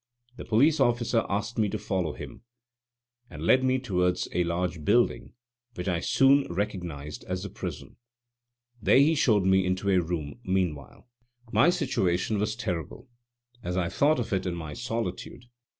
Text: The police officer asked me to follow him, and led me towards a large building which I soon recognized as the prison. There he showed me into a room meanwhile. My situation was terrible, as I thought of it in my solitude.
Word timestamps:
The 0.35 0.45
police 0.45 0.79
officer 0.79 1.27
asked 1.29 1.59
me 1.59 1.69
to 1.69 1.77
follow 1.77 2.13
him, 2.13 2.41
and 3.29 3.43
led 3.45 3.63
me 3.63 3.77
towards 3.77 4.27
a 4.33 4.43
large 4.43 4.83
building 4.83 5.33
which 5.75 5.87
I 5.87 5.99
soon 5.99 6.51
recognized 6.51 7.23
as 7.25 7.43
the 7.43 7.51
prison. 7.51 7.97
There 8.81 8.97
he 8.97 9.13
showed 9.13 9.45
me 9.45 9.63
into 9.63 9.91
a 9.91 10.01
room 10.01 10.39
meanwhile. 10.43 11.07
My 11.51 11.69
situation 11.69 12.39
was 12.39 12.55
terrible, 12.55 13.09
as 13.61 13.77
I 13.77 13.89
thought 13.89 14.17
of 14.17 14.33
it 14.33 14.47
in 14.47 14.55
my 14.55 14.73
solitude. 14.73 15.45